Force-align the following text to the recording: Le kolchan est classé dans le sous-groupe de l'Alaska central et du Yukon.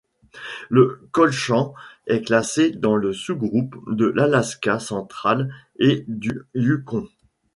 Le 0.69 1.07
kolchan 1.11 1.75
est 2.07 2.23
classé 2.25 2.71
dans 2.71 2.95
le 2.95 3.13
sous-groupe 3.13 3.75
de 3.85 4.07
l'Alaska 4.07 4.79
central 4.79 5.53
et 5.77 6.05
du 6.07 6.41
Yukon. 6.55 7.07